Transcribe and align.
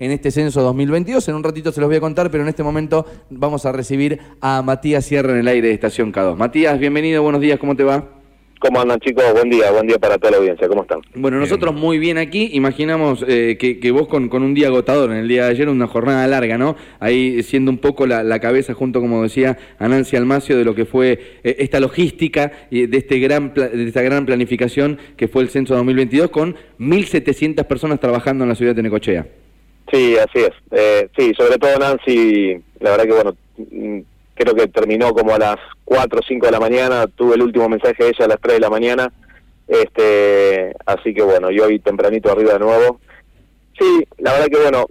en 0.00 0.10
este 0.10 0.32
censo 0.32 0.60
2022. 0.60 1.28
En 1.28 1.36
un 1.36 1.44
ratito 1.44 1.70
se 1.70 1.80
los 1.80 1.88
voy 1.88 1.98
a 1.98 2.00
contar, 2.00 2.28
pero 2.28 2.42
en 2.42 2.48
este 2.48 2.64
momento 2.64 3.06
vamos 3.30 3.64
a 3.64 3.70
recibir 3.70 4.18
a 4.40 4.60
Matías 4.60 5.04
Sierra 5.04 5.30
en 5.30 5.38
el 5.38 5.46
aire 5.46 5.68
de 5.68 5.74
Estación 5.74 6.12
K2. 6.12 6.34
Matías, 6.34 6.80
bienvenido, 6.80 7.22
buenos 7.22 7.40
días, 7.40 7.60
¿cómo 7.60 7.76
te 7.76 7.84
va? 7.84 8.04
¿Cómo 8.58 8.80
andan 8.80 8.98
chicos? 8.98 9.22
Buen 9.32 9.50
día, 9.50 9.70
buen 9.70 9.86
día 9.86 9.96
para 10.00 10.18
toda 10.18 10.32
la 10.32 10.38
audiencia, 10.38 10.66
¿cómo 10.66 10.82
están? 10.82 10.98
Bueno, 11.14 11.38
nosotros 11.38 11.72
muy 11.72 12.00
bien 12.00 12.18
aquí, 12.18 12.50
imaginamos 12.54 13.24
eh, 13.28 13.56
que, 13.56 13.90
vos 13.92 14.08
con, 14.08 14.28
con, 14.28 14.42
un 14.42 14.52
día 14.52 14.66
agotador, 14.66 15.12
en 15.12 15.18
el 15.18 15.28
día 15.28 15.44
de 15.44 15.50
ayer 15.52 15.68
una 15.68 15.86
jornada 15.86 16.26
larga, 16.26 16.58
¿no? 16.58 16.74
Ahí 16.98 17.44
siendo 17.44 17.70
un 17.70 17.78
poco 17.78 18.04
la, 18.04 18.40
cabeza 18.40 18.74
junto, 18.74 19.00
como 19.00 19.22
decía, 19.22 19.58
a 19.78 19.86
Nancy 19.86 20.16
Almacio 20.16 20.58
de 20.58 20.64
lo 20.64 20.74
que 20.74 20.86
fue 20.86 21.38
eh, 21.44 21.54
esta 21.60 21.78
logística 21.78 22.50
y 22.68 22.86
de, 22.86 22.98
este 22.98 23.20
gran, 23.20 23.54
de 23.54 23.86
esta 23.86 24.02
gran 24.02 24.26
planificación 24.26 24.98
que 25.16 25.28
fue 25.28 25.42
el 25.42 25.50
censo 25.50 25.76
2022 25.76 26.30
con 26.30 26.56
1.700 26.80 27.64
personas 27.66 28.00
trabajando 28.00 28.42
en 28.42 28.48
la 28.48 28.56
ciudad 28.56 28.74
de 28.74 28.82
Necochea. 28.82 29.43
Sí, 29.92 30.16
así 30.16 30.38
es. 30.38 30.52
Eh, 30.70 31.08
sí, 31.16 31.32
sobre 31.36 31.58
todo 31.58 31.78
Nancy, 31.78 32.54
la 32.80 32.90
verdad 32.90 33.04
que 33.04 33.12
bueno, 33.12 33.36
mm, 33.56 34.00
creo 34.34 34.54
que 34.54 34.68
terminó 34.68 35.12
como 35.12 35.34
a 35.34 35.38
las 35.38 35.56
4 35.84 36.20
o 36.20 36.22
5 36.26 36.46
de 36.46 36.52
la 36.52 36.60
mañana, 36.60 37.06
tuve 37.06 37.34
el 37.34 37.42
último 37.42 37.68
mensaje 37.68 38.02
de 38.02 38.08
ella 38.10 38.24
a 38.24 38.28
las 38.28 38.40
3 38.40 38.54
de 38.54 38.60
la 38.60 38.70
mañana, 38.70 39.12
este, 39.68 40.74
así 40.86 41.14
que 41.14 41.22
bueno, 41.22 41.50
yo 41.50 41.64
hoy 41.64 41.78
tempranito 41.78 42.30
arriba 42.30 42.54
de 42.54 42.58
nuevo. 42.60 43.00
Sí, 43.78 44.06
la 44.18 44.32
verdad 44.32 44.46
que 44.46 44.60
bueno, 44.60 44.86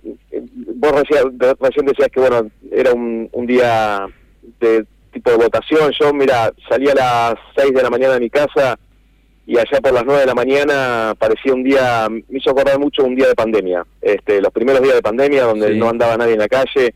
vos 0.76 0.92
recién, 0.92 1.40
recién 1.60 1.86
decías 1.86 2.10
que 2.10 2.20
bueno, 2.20 2.50
era 2.72 2.94
un, 2.94 3.30
un 3.32 3.48
día 3.48 4.08
de 4.60 4.86
tipo 5.12 5.32
de 5.32 5.38
votación, 5.38 5.92
yo 6.00 6.14
mira, 6.14 6.52
salí 6.70 6.90
a 6.90 6.96
las 6.96 7.36
6 7.56 7.74
de 7.74 7.84
la 7.84 7.90
mañana 7.90 8.16
de 8.16 8.20
mi 8.20 8.30
casa 8.30 8.78
y 9.46 9.58
allá 9.58 9.82
por 9.82 9.94
las 9.94 10.06
9 10.06 10.22
de 10.22 10.26
la 10.26 10.36
mañana 10.36 11.16
parecía 11.18 11.54
un 11.54 11.64
día, 11.64 12.08
me 12.10 12.38
hizo 12.38 12.52
acordar 12.52 12.80
mucho 12.80 13.04
un 13.04 13.16
día 13.16 13.28
de 13.28 13.36
pandemia, 13.36 13.86
este, 14.02 14.42
los 14.42 14.54
primeros 14.54 14.82
días 14.82 14.96
de 14.96 15.02
pandemia 15.02 15.44
donde 15.44 15.76
no 15.76 15.90
andaba 15.90 16.18
nadie 16.18 16.34
en 16.34 16.40
la 16.40 16.48
calle, 16.48 16.94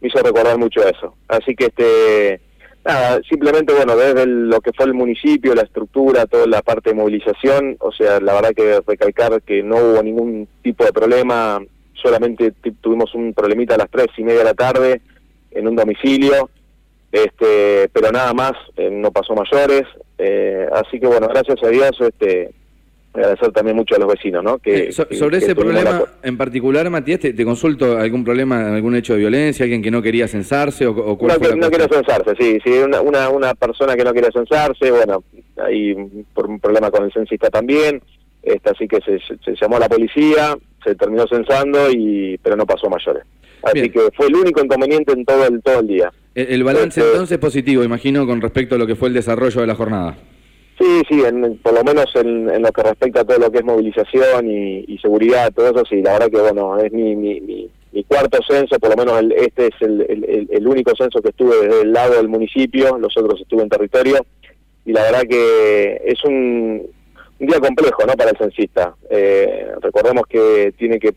me 0.00 0.08
hizo 0.08 0.18
recordar 0.22 0.58
mucho 0.58 0.86
eso. 0.86 1.14
Así 1.28 1.54
que 1.54 1.66
este 1.66 2.40
nada, 2.84 3.20
simplemente 3.28 3.72
bueno, 3.72 3.96
desde 3.96 4.26
lo 4.26 4.60
que 4.60 4.72
fue 4.72 4.86
el 4.86 4.94
municipio, 4.94 5.54
la 5.54 5.62
estructura, 5.62 6.26
toda 6.26 6.46
la 6.46 6.62
parte 6.62 6.90
de 6.90 6.96
movilización, 6.96 7.76
o 7.80 7.90
sea, 7.92 8.20
la 8.20 8.34
verdad 8.34 8.52
que 8.54 8.80
recalcar 8.86 9.42
que 9.42 9.62
no 9.62 9.76
hubo 9.76 10.02
ningún 10.02 10.48
tipo 10.62 10.84
de 10.84 10.92
problema, 10.92 11.60
solamente 11.94 12.52
tuvimos 12.80 13.14
un 13.14 13.34
problemita 13.34 13.74
a 13.74 13.78
las 13.78 13.90
tres 13.90 14.08
y 14.16 14.22
media 14.22 14.40
de 14.40 14.44
la 14.44 14.54
tarde 14.54 15.00
en 15.50 15.66
un 15.66 15.74
domicilio, 15.74 16.48
este, 17.10 17.88
pero 17.92 18.12
nada 18.12 18.32
más, 18.34 18.52
eh, 18.76 18.90
no 18.90 19.10
pasó 19.10 19.34
mayores, 19.34 19.82
eh, 20.18 20.66
así 20.72 20.98
que 20.98 21.06
bueno, 21.06 21.28
gracias 21.28 21.62
a 21.62 21.68
Dios, 21.68 21.90
este, 22.00 22.50
agradecer 23.12 23.52
también 23.52 23.76
mucho 23.76 23.96
a 23.96 23.98
los 23.98 24.08
vecinos, 24.08 24.42
¿no? 24.42 24.58
Que, 24.58 24.92
sobre 24.92 25.38
ese 25.38 25.54
problema 25.54 26.04
en 26.22 26.36
particular, 26.36 26.88
Matías, 26.90 27.20
te, 27.20 27.44
consulto 27.44 27.98
algún 27.98 28.24
problema, 28.24 28.74
algún 28.74 28.96
hecho 28.96 29.14
de 29.14 29.20
violencia, 29.20 29.64
alguien 29.64 29.82
que 29.82 29.90
no 29.90 30.02
quería 30.02 30.28
censarse 30.28 30.86
o, 30.86 30.94
no, 30.94 31.70
quería 31.70 31.88
censarse, 31.88 32.34
sí, 32.38 32.58
sí, 32.64 32.70
una, 32.78 33.28
una, 33.30 33.54
persona 33.54 33.96
que 33.96 34.04
no 34.04 34.12
quería 34.12 34.30
censarse, 34.30 34.90
bueno, 34.90 35.24
hay 35.56 35.94
por 36.34 36.46
un 36.46 36.60
problema 36.60 36.90
con 36.90 37.04
el 37.04 37.12
censista 37.12 37.48
también, 37.50 38.02
este, 38.42 38.70
así 38.70 38.86
que 38.86 39.00
se, 39.00 39.54
llamó 39.60 39.76
a 39.76 39.80
la 39.80 39.88
policía, 39.88 40.56
se 40.84 40.94
terminó 40.94 41.26
censando 41.26 41.90
y 41.90 42.38
pero 42.42 42.56
no 42.56 42.64
pasó 42.64 42.88
mayores. 42.88 43.24
Así 43.62 43.90
que 43.90 44.00
fue 44.14 44.26
el 44.26 44.36
único 44.36 44.62
inconveniente 44.62 45.12
en 45.12 45.24
todo 45.24 45.46
el 45.46 45.60
todo 45.62 45.80
el 45.80 45.88
día. 45.88 46.12
El, 46.36 46.64
balance 46.64 47.00
este, 47.00 47.12
entonces 47.12 47.38
positivo, 47.38 47.82
imagino, 47.82 48.26
con 48.26 48.42
respecto 48.42 48.74
a 48.74 48.78
lo 48.78 48.86
que 48.86 48.94
fue 48.94 49.08
el 49.08 49.14
desarrollo 49.14 49.62
de 49.62 49.66
la 49.66 49.74
jornada. 49.74 50.18
Sí, 50.78 51.00
sí, 51.08 51.22
por 51.62 51.72
lo 51.72 51.82
menos 51.82 52.04
en, 52.14 52.62
lo 52.62 52.70
que 52.72 52.82
respecta 52.82 53.22
a 53.22 53.24
todo 53.24 53.38
lo 53.38 53.50
que 53.50 53.58
es 53.58 53.64
movilización 53.64 54.50
y, 54.50 54.98
seguridad, 54.98 55.50
todo 55.54 55.70
eso, 55.70 55.84
sí, 55.88 56.02
la 56.02 56.12
verdad 56.12 56.28
que 56.30 56.38
bueno, 56.38 56.78
es 56.78 56.92
mi, 56.92 57.16
mi, 57.16 57.40
mi, 57.40 58.04
cuarto 58.04 58.38
censo, 58.46 58.78
por 58.78 58.90
lo 58.90 58.96
menos 58.96 59.34
este 59.34 59.68
es 59.68 59.74
el, 59.80 60.46
el, 60.50 60.68
único 60.68 60.92
censo 60.94 61.22
que 61.22 61.30
estuve 61.30 61.56
desde 61.66 61.80
el 61.80 61.92
lado 61.94 62.16
del 62.16 62.28
municipio, 62.28 62.98
los 62.98 63.16
otros 63.16 63.40
estuve 63.40 63.62
en 63.62 63.70
territorio, 63.70 64.26
y 64.84 64.92
la 64.92 65.04
verdad 65.04 65.22
que 65.22 66.02
es 66.04 66.22
un, 66.24 66.82
un 67.38 67.46
día 67.46 67.60
complejo 67.60 68.04
¿no? 68.06 68.14
para 68.14 68.30
el 68.30 68.38
censista. 68.38 68.94
Eh, 69.10 69.72
recordemos 69.80 70.24
que 70.28 70.72
tiene 70.78 70.98
que, 70.98 71.14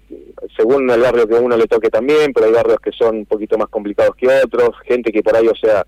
según 0.55 0.89
el 0.89 1.01
barrio 1.01 1.27
que 1.27 1.35
uno 1.35 1.55
le 1.55 1.67
toque 1.67 1.89
también, 1.89 2.33
pero 2.33 2.47
hay 2.47 2.51
barrios 2.51 2.79
que 2.79 2.91
son 2.91 3.17
un 3.17 3.25
poquito 3.25 3.57
más 3.57 3.69
complicados 3.69 4.15
que 4.15 4.27
otros, 4.27 4.71
gente 4.85 5.11
que 5.11 5.23
por 5.23 5.35
ahí, 5.35 5.47
o 5.47 5.55
sea, 5.55 5.85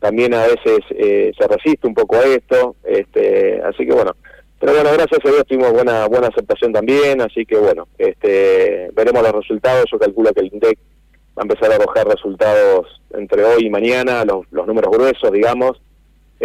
también 0.00 0.34
a 0.34 0.46
veces 0.46 0.80
eh, 0.90 1.32
se 1.38 1.48
resiste 1.48 1.86
un 1.86 1.94
poco 1.94 2.16
a 2.16 2.24
esto, 2.24 2.76
este, 2.84 3.60
así 3.62 3.86
que 3.86 3.92
bueno, 3.92 4.12
pero 4.58 4.72
bueno, 4.72 4.90
gracias 4.92 5.20
a 5.24 5.28
Dios 5.28 5.46
tuvimos 5.46 5.72
buena 5.72 6.06
buena 6.06 6.28
aceptación 6.28 6.72
también, 6.72 7.20
así 7.20 7.44
que 7.44 7.56
bueno, 7.56 7.88
este, 7.98 8.90
veremos 8.94 9.22
los 9.22 9.32
resultados, 9.32 9.84
yo 9.90 9.98
calculo 9.98 10.32
que 10.32 10.40
el 10.40 10.52
INDEC 10.52 10.78
va 11.36 11.42
a 11.42 11.44
empezar 11.44 11.72
a 11.72 11.76
arrojar 11.76 12.06
resultados 12.06 13.00
entre 13.10 13.44
hoy 13.44 13.66
y 13.66 13.70
mañana, 13.70 14.24
los, 14.24 14.46
los 14.50 14.66
números 14.66 14.90
gruesos, 14.92 15.32
digamos, 15.32 15.80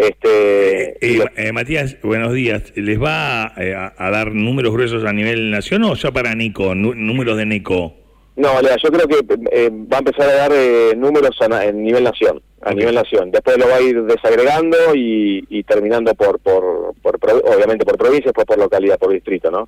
este, 0.02 0.90
eh, 1.02 1.26
eh, 1.36 1.52
Matías, 1.52 1.98
buenos 2.02 2.34
días. 2.34 2.72
¿Les 2.76 3.02
va 3.02 3.46
a, 3.46 4.12
dar 4.12 4.34
números 4.34 4.74
gruesos 4.74 5.04
a 5.04 5.14
nivel 5.14 5.52
nación 5.52 5.84
o 5.84 5.96
ya 5.96 6.12
para 6.12 6.36
Nico, 6.36 6.76
números 6.76 7.38
de 7.38 7.46
Nico? 7.46 7.96
No, 8.36 8.62
yo 8.62 8.90
creo 8.90 9.08
que 9.08 9.70
va 9.70 9.98
a 9.98 10.00
empezar 10.00 10.30
a 10.30 10.34
dar 10.34 10.52
números 10.96 11.36
a, 11.42 11.72
nivel 11.72 12.06
nación, 12.06 12.42
a 12.62 12.74
nivel 12.74 12.96
nación. 12.96 13.32
Después 13.32 13.58
lo 13.58 13.68
va 13.68 13.76
a 13.76 13.82
ir 13.82 14.02
desagregando 14.04 14.78
y, 14.96 15.64
terminando 15.64 16.14
por, 16.16 16.40
por, 16.40 16.96
obviamente 17.04 17.86
por 17.86 17.98
provincia, 17.98 18.28
después 18.28 18.48
por 18.48 18.58
localidad, 18.58 18.98
por 18.98 19.12
distrito, 19.12 19.52
¿no? 19.52 19.68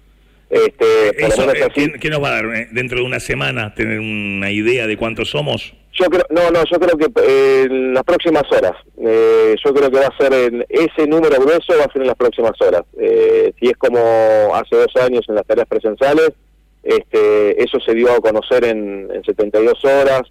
Este, 0.50 0.86
¿qué, 1.18 2.09
nos 2.09 2.22
va 2.22 2.28
a 2.28 2.31
dar 2.41 2.70
dentro 2.72 3.00
de 3.00 3.06
una 3.06 3.20
semana? 3.20 3.74
¿Tener 3.74 4.00
una 4.00 4.52
idea 4.52 4.88
de 4.88 4.97
cuántos 4.97 5.30
somos? 5.30 5.74
Yo 6.01 6.07
creo, 6.07 6.25
no, 6.31 6.50
no, 6.50 6.63
yo 6.66 6.79
creo 6.79 6.97
que 6.97 7.22
eh, 7.22 7.67
en 7.69 7.94
las 7.94 8.03
próximas 8.03 8.44
horas. 8.51 8.73
Eh, 8.97 9.56
yo 9.63 9.72
creo 9.72 9.91
que 9.91 10.00
va 10.00 10.07
a 10.07 10.17
ser 10.17 10.66
ese 10.67 11.06
número 11.06 11.39
grueso 11.39 11.78
va 11.78 11.84
a 11.84 11.91
ser 11.91 12.01
en 12.01 12.07
las 12.07 12.16
próximas 12.16 12.59
horas. 12.59 12.81
Eh, 12.97 13.53
si 13.59 13.67
es 13.67 13.78
como 13.78 14.00
hace 14.56 14.78
dos 14.78 14.95
años 15.00 15.22
en 15.29 15.35
las 15.35 15.45
tareas 15.45 15.67
presenciales, 15.67 16.31
este, 16.81 17.63
eso 17.63 17.79
se 17.79 17.94
dio 17.94 18.11
a 18.11 18.19
conocer 18.19 18.63
en, 18.63 19.09
72 19.23 19.85
horas. 19.85 20.23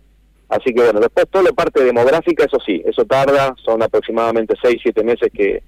Así 0.49 0.75
que 0.75 0.83
bueno, 0.83 0.99
después 0.99 1.27
toda 1.31 1.45
la 1.45 1.53
parte 1.53 1.85
demográfica, 1.85 2.45
eso 2.45 2.59
sí, 2.67 2.83
eso 2.85 3.05
tarda, 3.05 3.55
son 3.65 3.81
aproximadamente 3.81 4.57
6, 4.61 4.81
7 4.83 5.05
meses 5.05 5.31
que, 5.33 5.63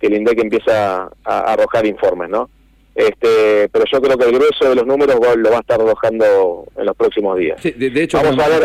que 0.00 0.06
el 0.06 0.14
INDEC 0.14 0.44
empieza 0.44 1.10
a 1.24 1.40
arrojar 1.52 1.84
informes, 1.84 2.30
¿no? 2.30 2.48
Este, 2.94 3.70
pero 3.72 3.84
yo 3.90 4.02
creo 4.02 4.18
que 4.18 4.24
el 4.26 4.32
grueso 4.32 4.68
de 4.68 4.74
los 4.74 4.86
números 4.86 5.16
lo 5.36 5.50
va 5.50 5.56
a 5.56 5.60
estar 5.60 5.80
arrojando 5.80 6.66
en 6.76 6.84
los 6.84 6.94
próximos 6.94 7.38
días. 7.38 7.62
de, 7.62 8.02
hecho, 8.02 8.18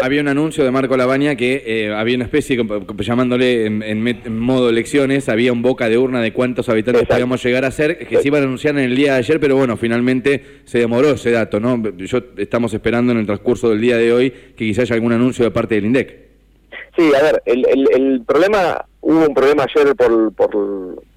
había 0.04 0.22
un 0.22 0.28
anuncio 0.28 0.66
de 0.66 0.72
Marco 0.72 0.98
Labaña 0.98 1.36
que 1.36 1.64
eh, 1.66 1.94
había 1.94 2.16
una 2.18 2.26
especie, 2.26 2.58
llamándole 3.00 3.66
en, 3.66 4.38
modo 4.38 4.70
elecciones, 4.70 5.30
había 5.30 5.54
un 5.54 5.62
boca 5.62 5.88
de 5.88 5.98
urna 5.98 6.22
de 6.22 6.34
cuántos 6.34 6.68
habitantes 6.68 7.08
podíamos 7.08 7.42
llegar 7.42 7.64
a 7.64 7.72
ser, 7.72 7.98
que 8.06 8.18
se 8.18 8.28
iban 8.28 8.42
a 8.42 8.46
anunciar 8.46 8.78
en 8.78 8.84
el 8.84 8.96
día 8.96 9.14
de 9.14 9.20
ayer, 9.20 9.40
pero 9.40 9.56
bueno, 9.56 9.78
finalmente 9.78 10.44
se 10.66 10.80
demoró 10.80 11.12
ese 11.12 11.32
dato, 11.32 11.62
¿no? 11.62 11.82
Yo 11.96 12.20
estamos 12.36 12.74
esperando 12.74 13.14
en 13.14 13.20
el 13.20 13.26
transcurso 13.26 13.70
del 13.70 13.80
día 13.80 13.98
de 13.98 14.12
hoy 14.12 14.32
que 14.32 14.66
quizás 14.66 14.84
haya 14.84 14.96
algún 14.96 15.14
anuncio 15.14 15.46
de 15.46 15.52
parte 15.52 15.76
del 15.76 15.86
INDEC. 15.86 16.28
Sí, 16.98 17.12
a 17.16 17.22
ver, 17.22 17.42
el, 17.46 17.66
el, 17.66 18.22
problema, 18.28 18.84
hubo 19.02 19.28
un 19.28 19.34
problema 19.34 19.64
ayer 19.64 19.96
por, 19.96 20.34
por 20.34 20.50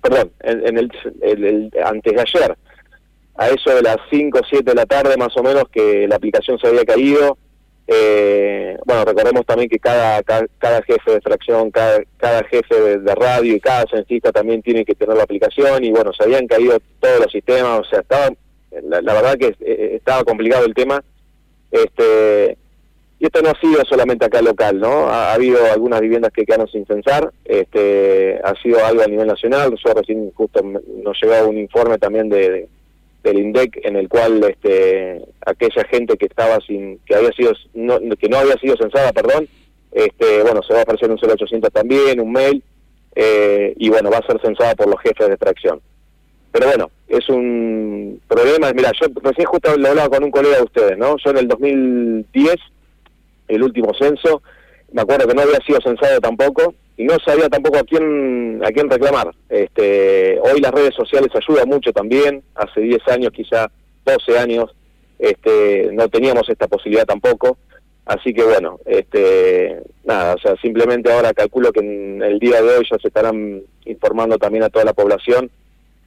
perdón, 0.03 0.31
en, 0.41 0.79
el, 0.79 0.93
el, 1.23 1.71
antes 1.85 2.13
de 2.13 2.21
ayer 2.21 2.57
a 3.37 3.49
eso 3.49 3.71
de 3.71 3.83
las 3.83 3.97
5 4.11 4.39
o 4.39 4.43
7 4.49 4.65
de 4.65 4.75
la 4.75 4.87
tarde 4.87 5.17
más 5.17 5.37
o 5.37 5.43
menos 5.43 5.65
que 5.73 6.07
la 6.09 6.17
aplicación 6.17 6.59
se 6.59 6.69
había 6.69 6.85
caído. 6.85 7.39
Eh, 7.87 8.77
bueno, 8.85 9.05
recordemos 9.05 9.45
también 9.45 9.69
que 9.69 9.79
cada, 9.79 10.23
cada, 10.23 10.83
jefe 10.83 11.11
de 11.11 11.17
extracción, 11.17 11.71
cada, 11.71 12.01
cada 12.19 12.45
jefe 12.45 12.99
de, 12.99 13.15
radio 13.15 13.55
y 13.57 13.61
cada 13.61 13.85
censista 13.91 14.31
también 14.31 14.63
tiene 14.63 14.85
que 14.85 14.95
tener 14.95 15.17
la 15.17 15.25
aplicación 15.25 15.83
y 15.83 15.91
bueno, 15.91 16.13
se 16.13 16.23
habían 16.23 16.47
caído 16.47 16.79
todos 17.01 17.19
los 17.19 17.33
sistemas, 17.33 17.81
o 17.81 17.85
sea, 17.85 18.01
estaba, 18.01 18.31
la, 18.83 19.13
verdad 19.13 19.35
que 19.35 19.57
eh, 19.61 19.97
estaba 19.97 20.23
complicado 20.23 20.67
el 20.67 20.75
tema. 20.75 21.03
Este, 21.73 22.57
y 23.19 23.27
esto 23.27 23.43
no 23.43 23.51
ha 23.51 23.61
sido 23.61 23.83
solamente 23.85 24.25
acá 24.25 24.41
local, 24.41 24.81
¿no? 24.81 25.09
Ha, 25.09 25.35
habido 25.35 25.59
algunas 25.73 26.01
viviendas 26.01 26.33
que 26.33 26.47
quedaron 26.47 26.69
sin 26.69 26.87
censar, 26.87 27.33
este, 27.45 28.41
ha 28.43 28.55
sido 28.63 28.85
algo 28.85 29.03
a 29.03 29.07
nivel 29.07 29.27
nacional, 29.27 29.75
yo 29.85 29.95
recién 29.95 30.31
justo 30.33 30.63
nos 30.63 31.21
llegó 31.21 31.49
un 31.49 31.59
informe 31.59 31.99
también 31.99 32.29
de 32.29 32.69
del 33.23 33.39
INDEC 33.39 33.81
en 33.85 33.97
el 33.97 34.09
cual 34.09 34.43
este, 34.45 35.21
aquella 35.45 35.85
gente 35.91 36.17
que 36.17 36.27
estaba 36.27 36.59
sin 36.67 36.99
que 37.01 37.15
había 37.15 37.33
sido 37.33 37.53
no, 37.75 37.99
que 38.19 38.29
no 38.29 38.39
había 38.39 38.55
sido 38.55 38.77
censada 38.77 39.13
perdón 39.13 39.47
este 39.93 40.43
bueno 40.43 40.63
se 40.63 40.73
va 40.73 40.81
a 40.81 40.83
aparecer 40.83 41.11
un 41.11 41.19
0800 41.19 41.73
también 41.73 42.21
un 42.21 42.33
mail 42.33 42.63
eh, 43.15 43.75
y 43.77 43.89
bueno 43.89 44.11
va 44.11 44.19
a 44.19 44.27
ser 44.27 44.41
censada 44.41 44.75
por 44.75 44.89
los 44.89 45.01
jefes 45.01 45.27
de 45.27 45.35
extracción. 45.35 45.81
Pero 46.53 46.67
bueno 46.67 46.91
es 47.09 47.29
un 47.29 48.21
problema. 48.29 48.73
Mira 48.73 48.93
yo 49.01 49.09
recién 49.23 49.47
justo 49.47 49.77
lo 49.77 49.89
hablaba 49.89 50.09
con 50.09 50.25
un 50.25 50.31
colega 50.31 50.57
de 50.57 50.63
ustedes 50.63 50.99
no 50.99 51.17
yo 51.23 51.31
en 51.31 51.39
el 51.39 51.49
2010 51.49 52.57
el 53.49 53.63
último 53.63 53.93
censo 53.95 54.43
me 54.93 55.03
acuerdo 55.03 55.27
que 55.27 55.35
no 55.35 55.43
había 55.43 55.59
sido 55.67 55.81
censado 55.83 56.21
tampoco 56.21 56.75
y 57.01 57.05
no 57.05 57.17
sabía 57.25 57.49
tampoco 57.49 57.79
a 57.79 57.83
quién 57.83 58.61
a 58.63 58.71
quién 58.73 58.91
reclamar. 58.91 59.31
Este, 59.49 60.39
hoy 60.41 60.61
las 60.61 60.71
redes 60.71 60.95
sociales 60.95 61.31
ayudan 61.35 61.67
mucho 61.67 61.95
también, 61.95 62.43
hace 62.55 62.83
10 62.83 63.09
años, 63.09 63.33
quizá 63.33 63.71
12 64.05 64.39
años, 64.39 64.67
este, 65.19 65.89
no 65.95 66.11
teníamos 66.11 66.47
esta 66.51 66.69
posibilidad 66.69 67.07
tampoco. 67.07 67.57
Así 68.05 68.35
que 68.35 68.43
bueno, 68.43 68.81
este, 68.85 69.83
nada, 70.05 70.35
o 70.35 70.39
sea, 70.41 70.57
simplemente 70.61 71.11
ahora 71.11 71.33
calculo 71.33 71.73
que 71.73 71.81
en 71.81 72.23
el 72.23 72.39
día 72.39 72.61
de 72.61 72.77
hoy 72.77 72.87
ya 72.91 72.99
se 72.99 73.09
estarán 73.09 73.63
informando 73.87 74.37
también 74.37 74.65
a 74.65 74.69
toda 74.69 74.85
la 74.85 74.93
población 74.93 75.51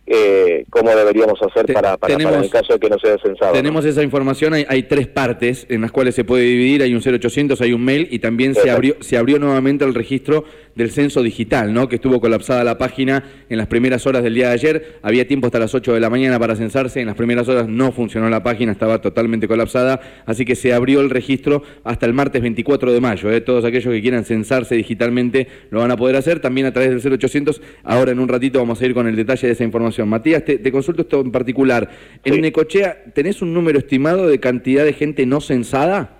eh, 0.06 0.66
cómo 0.70 0.90
deberíamos 0.90 1.42
hacer 1.42 1.72
para, 1.74 1.96
para, 1.98 2.18
para, 2.18 2.40
el 2.40 2.50
caso 2.50 2.74
de 2.74 2.80
que 2.80 2.90
no 2.90 3.00
sea 3.00 3.18
censado. 3.20 3.54
Tenemos 3.54 3.86
esa 3.86 4.04
información, 4.04 4.54
hay, 4.54 4.66
hay, 4.68 4.84
tres 4.84 5.08
partes 5.08 5.66
en 5.70 5.80
las 5.80 5.94
cuales 5.94 6.14
se 6.14 6.26
puede 6.26 6.44
dividir, 6.44 6.84
hay 6.84 6.94
un 6.94 7.02
0800, 7.02 7.62
hay 7.62 7.72
un 7.72 7.86
mail 7.86 8.10
y 8.12 8.20
también 8.20 8.54
se 8.54 8.70
abrió, 8.70 8.98
se 9.00 9.18
abrió 9.18 9.40
nuevamente 9.40 9.86
el 9.86 9.94
registro 9.94 10.44
del 10.76 10.92
censo 10.92 11.24
digital, 11.24 11.74
¿no? 11.74 11.88
que 11.88 11.96
estuvo 11.96 12.20
colapsada 12.20 12.64
la 12.66 12.78
página 12.78 13.24
en 13.50 13.58
las 13.58 13.68
primeras 13.68 14.06
horas 14.06 14.24
del 14.24 14.34
día 14.34 14.48
de 14.48 14.54
ayer, 14.54 14.98
había 15.04 15.26
tiempo 15.26 15.48
hasta 15.48 15.60
las 15.60 15.74
8 15.74 15.94
de 15.94 16.00
la 16.00 16.10
mañana 16.10 16.38
para 16.38 16.56
censarse, 16.56 17.00
en 17.00 17.08
las 17.08 17.16
primeras 17.16 17.48
horas 17.48 17.68
no 17.70 17.92
funcionó 17.92 18.30
la 18.30 18.44
página, 18.44 18.72
estaba 18.72 19.00
totalmente 19.00 19.48
colapsada, 19.48 20.02
así 20.26 20.44
que 20.44 20.56
se 20.56 20.74
abrió 20.74 21.00
el 21.00 21.12
registro 21.12 21.64
hasta 21.84 22.06
el 22.08 22.14
martes 22.14 22.42
24 22.42 22.92
de 22.92 23.00
mayo, 23.00 23.32
¿eh? 23.32 23.40
todos 23.40 23.64
aquellos 23.64 23.94
que 23.94 24.02
quieran 24.02 24.26
censarse 24.26 24.76
digitalmente 24.76 25.48
lo 25.70 25.80
van 25.80 25.92
a 25.92 25.96
poder 25.96 26.16
hacer, 26.16 26.40
también 26.42 26.68
a 26.68 26.74
través 26.74 26.90
del 26.90 27.14
0800, 27.14 27.62
ahora 27.84 28.12
en 28.12 28.20
un 28.20 28.28
ratito 28.28 28.60
vamos 28.60 28.82
a 28.82 28.86
ir 28.86 28.94
con 28.94 29.08
el 29.08 29.16
detalle 29.16 29.48
de 29.48 29.54
esa 29.54 29.64
información. 29.64 29.93
Matías, 30.00 30.44
te, 30.46 30.58
te 30.58 30.72
consulto 30.72 31.04
esto 31.04 31.22
en 31.22 31.32
particular. 31.32 31.90
¿En 32.24 32.42
Necochea 32.42 33.04
tenés 33.14 33.42
un 33.42 33.54
número 33.54 33.80
estimado 33.80 34.28
de 34.28 34.40
cantidad 34.40 34.84
de 34.84 34.94
gente 34.94 35.26
no 35.26 35.42
censada? 35.42 36.18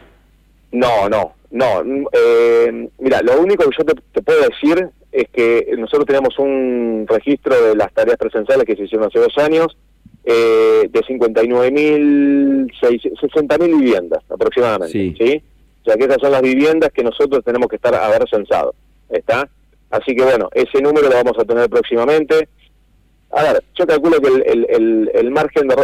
No, 0.72 1.08
no, 1.08 1.34
no. 1.52 1.84
Eh, 2.12 2.90
mira, 3.00 3.22
lo 3.22 3.40
único 3.40 3.64
que 3.70 3.76
yo 3.78 3.86
te, 3.86 4.22
puedo 4.22 4.42
decir 4.42 4.90
es 5.12 5.28
que 5.32 5.74
nosotros 5.78 6.06
tenemos 6.06 6.38
un 6.40 7.06
registro 7.08 7.62
de 7.62 7.76
las 7.76 7.94
tareas 7.94 8.18
presenciales 8.18 8.66
que 8.66 8.76
se 8.76 8.84
hicieron 8.84 9.08
hace 9.08 9.20
dos 9.20 9.38
años 9.38 9.78
eh, 10.26 10.90
de 10.90 11.00
59.000, 11.02 12.72
60.000 12.82 13.80
viviendas 13.80 14.24
aproximadamente. 14.30 14.92
Sí. 14.92 15.16
¿sí? 15.20 15.44
O 15.82 15.86
sea 15.86 15.96
que 15.96 16.06
esas 16.06 16.18
son 16.22 16.32
las 16.32 16.42
viviendas 16.42 16.92
que 16.92 17.04
nosotros 17.04 17.44
tenemos 17.44 17.68
que 17.68 17.76
estar 17.76 17.94
a 17.94 18.08
haber 18.08 18.28
censado. 18.30 18.74
¿Está? 19.10 19.48
Así 19.92 20.16
que 20.16 20.24
bueno, 20.24 20.50
ese 20.54 20.82
número 20.82 21.08
lo 21.08 21.16
vamos 21.16 21.38
a 21.38 21.46
tener 21.46 21.70
próximamente. 21.70 22.48
A 23.36 23.44
ver, 23.44 23.64
yo 23.76 23.88
calculo 23.88 24.22
que 24.22 24.28
el, 24.28 24.66
el, 24.70 25.12
el, 25.14 25.32
margen 25.32 25.68
de... 25.68 25.76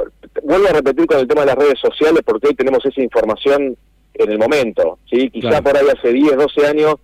Vuelvo 0.43 0.67
a 0.67 0.73
repetir 0.73 1.07
con 1.07 1.19
el 1.19 1.27
tema 1.27 1.41
de 1.41 1.47
las 1.47 1.55
redes 1.55 1.79
sociales 1.79 2.21
porque 2.23 2.47
hoy 2.47 2.55
tenemos 2.55 2.85
esa 2.85 3.01
información 3.01 3.75
en 4.13 4.31
el 4.31 4.37
momento, 4.37 4.99
¿sí? 5.09 5.29
Quizá 5.29 5.61
por 5.61 5.75
ahí 5.75 5.87
hace 5.89 6.13
10, 6.13 6.37
12 6.37 6.67
años 6.67 6.95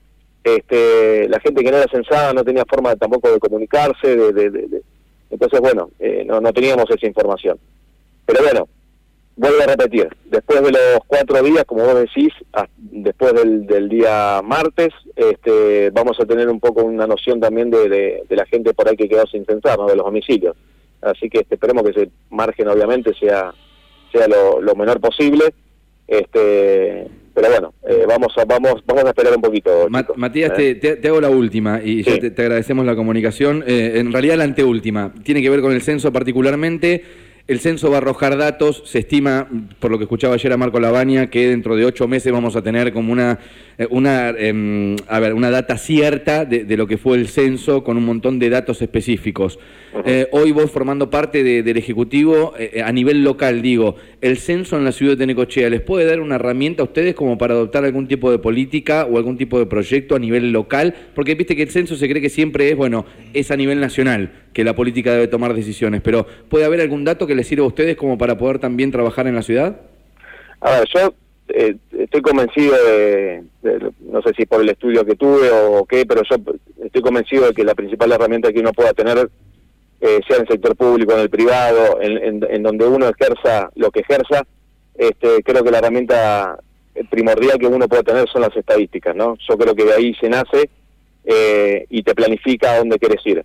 este, 0.45 1.27
la 1.27 1.39
gente 1.39 1.63
que 1.63 1.71
no 1.71 1.77
era 1.77 1.91
censada 1.91 2.31
no 2.31 2.43
tenía 2.43 2.65
forma 2.65 2.95
tampoco 2.95 3.31
de 3.31 3.39
comunicarse, 3.39 4.15
de, 4.15 4.81
entonces 5.31 5.59
bueno, 5.59 5.89
eh, 5.97 6.23
no, 6.25 6.39
no 6.39 6.53
teníamos 6.53 6.85
esa 6.89 7.07
información. 7.07 7.57
Pero 8.27 8.43
bueno, 8.43 8.67
vuelvo 9.35 9.61
a 9.63 9.67
repetir, 9.67 10.07
después 10.25 10.61
de 10.61 10.71
los 10.71 10.99
cuatro 11.07 11.41
días, 11.43 11.65
como 11.65 11.83
vos 11.83 11.95
decís, 11.95 12.33
después 12.77 13.33
del, 13.33 13.65
del, 13.65 13.89
día 13.89 14.41
martes, 14.43 14.89
este, 15.15 15.89
vamos 15.91 16.17
a 16.19 16.25
tener 16.25 16.49
un 16.49 16.59
poco 16.59 16.83
una 16.83 17.05
noción 17.07 17.39
también 17.39 17.69
de, 17.69 17.89
de, 18.27 18.35
la 18.35 18.45
gente 18.45 18.73
por 18.73 18.87
ahí 18.87 18.95
que 18.95 19.09
quedó 19.09 19.25
sin 19.27 19.45
censar, 19.45 19.77
¿no? 19.77 19.87
de 19.87 19.95
los 19.95 20.05
homicidios. 20.05 20.55
Así 21.01 21.29
que 21.29 21.39
este, 21.39 21.55
esperemos 21.55 21.83
que 21.83 21.89
ese 21.91 22.09
margen 22.29 22.67
obviamente 22.67 23.13
sea, 23.19 23.53
sea 24.11 24.27
lo, 24.27 24.61
lo 24.61 24.75
menor 24.75 24.99
posible. 24.99 25.53
Este, 26.07 27.07
pero 27.33 27.49
bueno, 27.49 27.73
eh, 27.87 28.05
vamos 28.07 28.33
a 28.37 28.45
vamos 28.45 28.83
vamos 28.85 29.03
a 29.03 29.09
esperar 29.09 29.35
un 29.35 29.41
poquito. 29.41 29.87
Matías, 29.89 30.51
¿eh? 30.57 30.75
te, 30.75 30.95
te, 30.95 31.07
hago 31.07 31.19
la 31.19 31.29
última 31.29 31.81
y 31.83 32.03
ya 32.03 32.17
te, 32.17 32.41
agradecemos 32.41 32.85
la 32.85 32.95
comunicación. 32.95 33.63
Eh, 33.67 33.93
en 33.95 34.13
realidad 34.13 34.37
la 34.37 34.45
anteúltima 34.45 35.13
tiene 35.23 35.41
que 35.41 35.49
ver 35.49 35.61
con 35.61 35.73
el 35.73 35.81
censo 35.81 36.13
particularmente. 36.13 37.03
El 37.47 37.59
censo 37.59 37.91
va 37.91 37.97
a 37.97 37.99
arrojar 37.99 38.37
datos, 38.37 38.81
se 38.87 38.97
estima, 38.97 39.47
por 39.77 39.91
lo 39.91 39.99
que 39.99 40.05
escuchaba 40.05 40.33
ayer 40.33 40.51
a 40.51 40.57
Marco 40.57 40.79
Labaña, 40.79 41.29
que 41.29 41.47
dentro 41.47 41.75
de 41.75 41.85
ocho 41.85 42.07
meses 42.07 42.33
vamos 42.33 42.55
a 42.55 42.63
tener 42.63 42.91
como 42.91 43.13
una, 43.13 43.37
eh, 43.77 43.85
una, 43.91 44.29
em, 44.29 44.95
a 45.07 45.19
ver, 45.19 45.35
una 45.35 45.51
data 45.51 45.77
cierta 45.77 46.43
de, 46.43 46.65
lo 46.75 46.87
que 46.87 46.97
fue 46.97 47.17
el 47.17 47.27
censo 47.27 47.83
con 47.83 47.97
un 47.97 48.05
montón 48.05 48.39
de 48.39 48.49
datos 48.49 48.81
específicos. 48.81 49.59
Eh, 50.07 50.27
hoy 50.31 50.53
vos 50.53 50.71
formando 50.71 51.11
parte 51.11 51.43
del 51.43 51.77
Ejecutivo, 51.77 52.55
eh, 52.57 52.81
a 52.83 52.91
nivel 52.91 53.23
local, 53.23 53.61
digo, 53.61 53.95
¿el 54.21 54.37
censo 54.37 54.75
en 54.75 54.83
la 54.83 54.91
ciudad 54.91 55.15
de 55.15 55.27
Necochea 55.27 55.69
les 55.69 55.81
puede 55.81 56.05
dar 56.05 56.21
una 56.21 56.37
herramienta 56.37 56.81
a 56.81 56.85
ustedes 56.85 57.13
como 57.13 57.37
para 57.37 57.53
adoptar 57.53 57.85
algún 57.85 58.07
tipo 58.07 58.31
de 58.31 58.39
política 58.39 59.05
o 59.05 59.17
algún 59.17 59.37
tipo 59.37 59.59
de 59.59 59.67
proyecto 59.67 60.15
a 60.15 60.19
nivel 60.19 60.51
local? 60.51 60.95
Porque 61.13 61.35
viste 61.35 61.55
que 61.55 61.61
el 61.61 61.69
censo 61.69 61.95
se 61.95 62.09
cree 62.09 62.23
que 62.23 62.29
siempre 62.29 62.71
es, 62.71 62.75
bueno, 62.75 63.05
es 63.35 63.51
a 63.51 63.55
nivel 63.55 63.79
nacional 63.79 64.31
que 64.55 64.63
la 64.63 64.73
política 64.73 65.11
debe 65.11 65.27
tomar 65.27 65.53
decisiones, 65.53 66.01
pero 66.01 66.25
¿puede 66.47 66.63
haber 66.63 66.79
algún 66.79 67.03
dato 67.03 67.27
que 67.27 67.35
les 67.35 67.45
sirva 67.45 67.65
a 67.65 67.67
ustedes 67.67 67.97
como 67.97 68.17
para 68.17 68.37
poder 68.37 68.57
también 68.57 68.89
trabajar 68.89 69.27
en 69.27 69.35
la 69.35 69.41
ciudad? 69.41 69.81
A 70.61 70.79
ver, 70.79 70.87
yo 70.95 71.13
eh, 71.49 71.75
estoy 71.99 72.21
convencido 72.21 72.73
de, 72.73 73.43
no 73.99 74.21
sé 74.21 74.31
si 74.37 74.45
por 74.45 74.61
el 74.61 74.69
estudio 74.69 75.05
que 75.05 75.15
tuve 75.15 75.51
o 75.51 75.83
qué, 75.83 76.05
pero 76.05 76.21
yo 76.23 76.37
estoy 76.85 77.01
convencido 77.01 77.47
de 77.47 77.53
que 77.53 77.65
la 77.65 77.75
principal 77.75 78.13
herramienta 78.13 78.53
que 78.53 78.61
uno 78.61 78.71
pueda 78.71 78.93
tener, 78.93 79.29
eh, 79.99 80.21
sea 80.25 80.37
en 80.37 80.43
el 80.43 80.47
sector 80.47 80.73
público, 80.77 81.11
en 81.11 81.19
el 81.19 81.29
privado, 81.29 81.99
en, 82.01 82.63
donde 82.63 82.87
uno 82.87 83.09
ejerza 83.09 83.69
lo 83.75 83.91
que 83.91 83.99
ejerza, 83.99 84.47
este, 84.97 85.43
creo 85.43 85.65
que 85.65 85.71
la 85.71 85.79
herramienta 85.79 86.57
primordial 87.09 87.59
que 87.59 87.67
uno 87.67 87.89
puede 87.89 88.03
tener 88.03 88.29
son 88.29 88.43
las 88.43 88.55
estadísticas, 88.55 89.13
¿no? 89.13 89.35
Yo 89.49 89.57
creo 89.57 89.75
que 89.75 89.83
de 89.83 89.93
ahí 89.95 90.13
se 90.13 90.29
nace 90.29 90.69
eh, 91.25 91.85
y 91.89 92.03
te 92.03 92.15
planifica 92.15 92.71
a 92.71 92.77
dónde 92.77 92.97
quieres 92.97 93.19
ir 93.25 93.43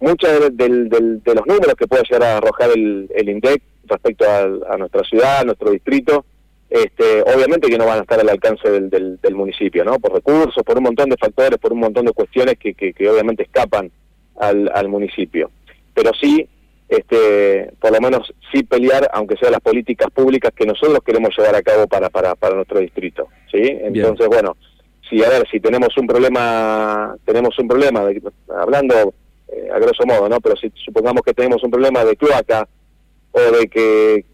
muchos 0.00 0.56
de, 0.56 0.68
los 0.68 1.46
números 1.46 1.74
que 1.78 1.86
puede 1.86 2.02
llegar 2.04 2.22
a 2.22 2.36
arrojar 2.38 2.70
el, 2.70 3.10
el 3.14 3.28
INDEC 3.28 3.62
respecto 3.84 4.24
a, 4.28 4.76
nuestra 4.76 5.02
ciudad, 5.04 5.40
a 5.40 5.44
nuestro 5.44 5.70
distrito, 5.70 6.24
este, 6.68 7.22
obviamente 7.22 7.68
que 7.68 7.78
no 7.78 7.86
van 7.86 7.98
a 7.98 8.02
estar 8.02 8.18
al 8.18 8.28
alcance 8.28 8.68
del, 8.68 9.18
del, 9.20 9.34
municipio, 9.34 9.84
¿no? 9.84 9.98
Por 9.98 10.12
recursos, 10.12 10.62
por 10.64 10.76
un 10.76 10.84
montón 10.84 11.08
de 11.08 11.16
factores, 11.16 11.58
por 11.58 11.72
un 11.72 11.78
montón 11.78 12.06
de 12.06 12.12
cuestiones 12.12 12.56
que, 12.58 12.74
que, 12.74 13.08
obviamente 13.08 13.44
escapan 13.44 13.90
al, 14.38 14.70
al, 14.74 14.88
municipio. 14.88 15.50
Pero 15.94 16.10
sí, 16.20 16.48
este, 16.88 17.70
por 17.80 17.92
lo 17.92 18.00
menos 18.00 18.34
sí 18.52 18.64
pelear, 18.64 19.08
aunque 19.12 19.36
sean 19.36 19.52
las 19.52 19.60
políticas 19.60 20.10
públicas 20.10 20.52
que 20.54 20.66
nosotros 20.66 20.98
queremos 21.04 21.30
llevar 21.36 21.54
a 21.54 21.62
cabo 21.62 21.86
para, 21.86 22.10
para, 22.10 22.34
para 22.34 22.56
nuestro 22.56 22.80
distrito, 22.80 23.28
¿sí? 23.50 23.62
Entonces, 23.62 24.26
bueno, 24.26 24.56
si 25.08 25.22
a 25.22 25.28
ver, 25.28 25.46
si 25.48 25.60
tenemos 25.60 25.96
un 25.96 26.06
problema, 26.08 27.16
tenemos 27.24 27.56
un 27.60 27.68
problema, 27.68 28.04
de, 28.06 28.20
hablando 28.56 29.14
eh, 29.48 29.68
a 29.72 29.78
grosso 29.78 30.04
modo, 30.06 30.28
¿no? 30.28 30.40
Pero 30.40 30.56
si 30.56 30.72
supongamos 30.84 31.22
que 31.22 31.34
tenemos 31.34 31.62
un 31.62 31.70
problema 31.70 32.04
de 32.04 32.16
cloaca 32.16 32.68
o 33.32 33.40
de 33.40 33.68
que, 33.68 34.24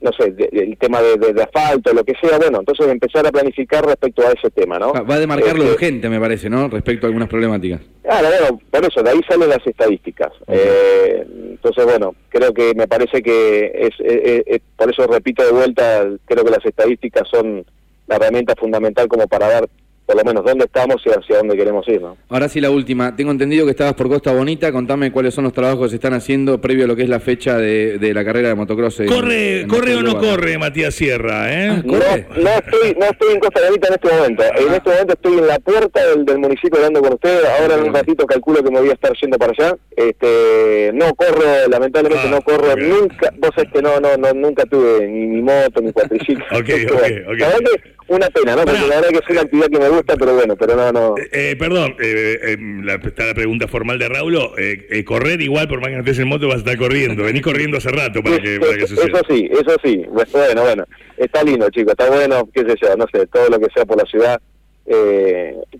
no 0.00 0.10
sé, 0.12 0.34
el 0.52 0.76
tema 0.78 1.00
de, 1.02 1.16
de, 1.32 1.42
asfalto, 1.42 1.92
lo 1.92 2.04
que 2.04 2.14
sea, 2.20 2.38
bueno, 2.38 2.60
entonces 2.60 2.86
empezar 2.88 3.26
a 3.26 3.32
planificar 3.32 3.84
respecto 3.84 4.26
a 4.26 4.32
ese 4.32 4.50
tema, 4.50 4.78
¿no? 4.78 4.92
Va 4.92 5.14
a 5.16 5.20
demarcar 5.20 5.58
lo 5.58 5.64
urgente, 5.64 6.08
me 6.08 6.20
parece, 6.20 6.48
¿no? 6.48 6.68
Respecto 6.68 7.06
a 7.06 7.08
algunas 7.08 7.28
problemáticas. 7.28 7.80
Claro, 8.02 8.28
bueno, 8.28 8.60
por 8.70 8.84
eso, 8.84 9.02
de 9.02 9.10
ahí 9.10 9.20
salen 9.28 9.48
las 9.48 9.66
estadísticas. 9.66 10.32
Eh, 10.48 11.26
entonces, 11.50 11.84
bueno, 11.84 12.14
creo 12.28 12.52
que 12.54 12.74
me 12.74 12.88
parece 12.88 13.22
que 13.22 13.72
es, 13.74 14.60
por 14.76 14.90
eso 14.90 15.06
repito 15.06 15.44
de 15.44 15.52
vuelta, 15.52 16.08
creo 16.24 16.44
que 16.44 16.50
las 16.50 16.64
estadísticas 16.64 17.28
son 17.30 17.64
la 18.06 18.16
herramienta 18.16 18.54
fundamental 18.56 19.06
como 19.08 19.26
para 19.26 19.48
dar 19.48 19.68
por 20.12 20.20
lo 20.20 20.24
menos 20.24 20.44
dónde 20.44 20.64
estamos 20.66 20.96
y 21.06 21.08
hacia 21.08 21.38
dónde 21.38 21.56
queremos 21.56 21.88
ir. 21.88 22.00
¿no? 22.02 22.16
Ahora 22.28 22.48
sí, 22.48 22.60
la 22.60 22.70
última. 22.70 23.16
Tengo 23.16 23.30
entendido 23.30 23.64
que 23.64 23.70
estabas 23.70 23.94
por 23.94 24.08
Costa 24.08 24.32
Bonita. 24.32 24.70
Contame 24.70 25.10
cuáles 25.10 25.32
son 25.32 25.44
los 25.44 25.52
trabajos 25.54 25.86
que 25.86 25.90
se 25.90 25.94
están 25.96 26.12
haciendo 26.12 26.60
previo 26.60 26.84
a 26.84 26.88
lo 26.88 26.96
que 26.96 27.02
es 27.02 27.08
la 27.08 27.20
fecha 27.20 27.56
de, 27.56 27.98
de 27.98 28.12
la 28.12 28.24
carrera 28.24 28.48
de 28.48 28.54
motocross. 28.54 29.02
¿Corre, 29.08 29.66
corre 29.68 29.96
o 29.96 30.02
no 30.02 30.18
corre, 30.18 30.58
Matías 30.58 30.94
Sierra? 30.94 31.50
¿eh? 31.52 31.68
Ah, 31.70 31.82
no, 31.84 31.94
no, 31.94 32.50
estoy, 32.50 32.94
no 32.98 33.06
estoy 33.06 33.32
en 33.32 33.40
Costa 33.40 33.60
Bonita 33.66 33.88
en 33.88 33.94
este 33.94 34.14
momento. 34.14 34.42
En 34.42 34.74
este 34.74 34.90
momento 34.90 35.12
estoy 35.14 35.38
en 35.38 35.46
la 35.46 35.58
puerta 35.58 36.06
del, 36.06 36.24
del 36.26 36.38
municipio 36.38 36.76
hablando 36.76 37.00
con 37.00 37.14
ustedes. 37.14 37.44
Ahora 37.60 37.74
en 37.76 37.84
un 37.84 37.94
ratito 37.94 38.26
calculo 38.26 38.62
que 38.62 38.70
me 38.70 38.80
voy 38.80 38.90
a 38.90 38.94
estar 38.94 39.12
yendo 39.18 39.38
para 39.38 39.52
allá. 39.52 39.76
Este, 39.96 40.90
no 40.92 41.14
corro, 41.14 41.68
lamentablemente 41.70 42.28
no 42.28 42.36
ah, 42.36 42.42
corro. 42.44 42.76
Nunca, 42.76 43.32
vos 43.38 43.50
sabés 43.54 43.72
que 43.72 43.80
no, 43.80 43.98
no, 43.98 44.16
no, 44.18 44.32
nunca 44.34 44.64
tuve 44.64 45.08
ni, 45.08 45.26
mi 45.26 45.42
moto, 45.42 45.80
ni 45.80 45.90
cuatriciclo. 45.92 46.44
ok, 46.52 46.68
ok, 46.90 47.02
ok 47.28 47.92
una 48.08 48.28
pena, 48.28 48.56
¿no? 48.56 48.64
Porque 48.64 48.86
la 48.86 48.96
verdad 48.96 49.08
que 49.08 49.16
es 49.16 49.30
una 49.30 49.40
actividad 49.42 49.68
que 49.68 49.78
me 49.78 49.88
gusta, 49.88 50.01
pero 50.06 50.34
bueno, 50.34 50.56
pero 50.56 50.76
no, 50.76 50.92
no. 50.92 51.18
Eh, 51.18 51.28
eh 51.32 51.56
perdón, 51.58 51.96
eh, 52.00 52.38
eh, 52.42 52.56
la, 52.82 52.94
está 52.94 53.26
la 53.26 53.34
pregunta 53.34 53.68
formal 53.68 53.98
de 53.98 54.08
Raúl. 54.08 54.38
Eh, 54.58 55.04
correr 55.04 55.40
igual, 55.40 55.68
por 55.68 55.80
más 55.80 55.88
que 55.88 55.94
no 55.94 56.00
estés 56.00 56.18
en 56.18 56.28
moto, 56.28 56.46
vas 56.46 56.56
a 56.56 56.58
estar 56.58 56.76
corriendo. 56.76 57.24
Venís 57.24 57.42
corriendo 57.42 57.78
hace 57.78 57.90
rato 57.90 58.22
para 58.22 58.38
que, 58.38 58.58
para 58.60 58.76
que 58.76 58.86
suceda. 58.86 59.06
Eso 59.06 59.20
sí, 59.28 59.50
eso 59.50 59.76
sí. 59.82 60.04
Bueno, 60.08 60.62
bueno. 60.62 60.84
Está 61.16 61.42
lindo, 61.44 61.68
chicos, 61.70 61.92
está 61.92 62.10
bueno, 62.10 62.48
qué 62.52 62.62
sé 62.62 62.74
yo, 62.80 62.96
no 62.96 63.06
sé, 63.12 63.26
todo 63.26 63.48
lo 63.48 63.60
que 63.60 63.68
sea 63.72 63.84
por 63.84 63.98
la 63.98 64.04
ciudad. 64.06 64.40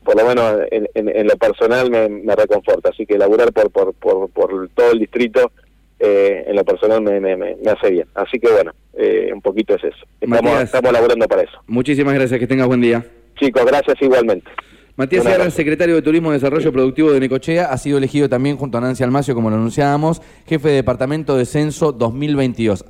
por 0.05 0.17
lo 0.17 0.27
menos 0.27 0.61
en, 0.71 0.89
en, 0.95 1.27
lo 1.27 1.37
personal 1.37 1.91
me, 1.91 2.09
me, 2.09 2.37
reconforta. 2.37 2.91
Así 2.91 3.07
que 3.07 3.19
laburar 3.19 3.53
por, 3.53 3.71
por, 3.71 3.95
por, 3.95 4.31
por 4.31 4.69
todo 4.75 4.93
el 4.93 5.01
distrito 5.01 5.51
eh, 6.05 6.47
en 6.49 6.57
lo 6.57 6.65
personal 6.65 7.01
me, 7.01 7.21
me, 7.21 7.37
me, 7.37 7.57
hace 7.71 7.91
bien. 7.91 8.09
Así 8.15 8.41
que 8.41 8.51
bueno, 8.51 8.73
eh, 8.95 9.31
un 9.33 9.41
poquito 9.41 9.77
es 9.77 9.85
eso. 9.85 10.05
Estamos, 10.21 10.63
estamos 10.63 10.93
laburando 10.93 11.29
para 11.29 11.43
eso. 11.43 11.63
Muchísimas 11.69 12.15
gracias, 12.15 12.41
que 12.41 12.47
tengas 12.49 12.67
buen 12.67 12.81
día. 12.81 13.07
Chicos, 13.43 13.65
gracias 13.67 14.01
igualmente. 14.01 14.49
Matías 14.95 15.25
Sierra, 15.25 15.51
secretario 15.51 15.97
de 15.97 16.03
Turismo 16.03 16.31
y 16.31 16.35
Desarrollo 16.35 16.71
Productivo 16.71 17.11
de 17.11 17.19
Necochea, 17.19 17.65
ha 17.73 17.77
sido 17.77 17.99
elegido 17.99 18.29
también 18.29 18.57
junto 18.57 18.79
a 18.79 18.81
Nancy 18.81 19.03
Almacio, 19.03 19.35
como 19.35 19.51
lo 19.51 19.57
anunciábamos, 19.57 20.23
jefe 20.47 20.69
de 20.69 20.75
Departamento 20.77 21.37
de 21.37 21.45
Censo 21.45 21.91
2022. 21.91 22.79